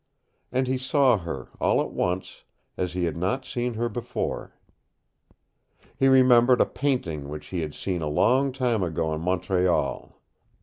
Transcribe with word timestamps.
And 0.51 0.65
he 0.67 0.79
saw 0.79 1.15
her, 1.19 1.49
all 1.59 1.79
at 1.79 1.91
once, 1.91 2.41
as 2.75 2.93
he 2.93 3.03
had 3.03 3.15
not 3.15 3.45
seen 3.45 3.75
her 3.75 3.87
before. 3.87 4.55
He 5.95 6.07
remembered 6.07 6.59
a 6.59 6.65
painting 6.65 7.29
which 7.29 7.45
he 7.49 7.61
had 7.61 7.75
seen 7.75 8.01
a 8.01 8.09
long 8.09 8.51
time 8.51 8.81
ago 8.81 9.13
in 9.13 9.21
Montreal. 9.21 10.19